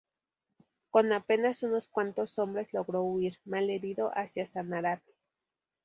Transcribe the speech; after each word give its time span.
Con 0.89 1.13
apenas 1.13 1.61
unos 1.61 1.87
cuantos 1.87 2.39
hombres 2.39 2.73
logró 2.73 3.03
huir, 3.03 3.37
mal 3.45 3.69
herido, 3.69 4.11
hacia 4.15 4.47
Sanarate. 4.47 5.13